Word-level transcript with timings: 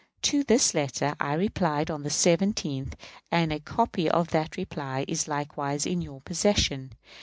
To 0.23 0.43
this 0.43 0.73
letter 0.73 1.13
I 1.19 1.35
replied 1.35 1.91
on 1.91 2.01
the 2.01 2.09
17th, 2.09 2.93
and 3.31 3.53
a 3.53 3.59
copy 3.59 4.09
of 4.09 4.29
that 4.31 4.57
reply 4.57 5.05
is 5.07 5.27
likewise 5.27 5.85
in 5.85 6.01
your 6.01 6.21
possession. 6.21 6.93